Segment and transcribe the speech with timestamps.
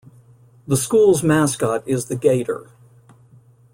[0.65, 2.71] The school's mascot is the Gator.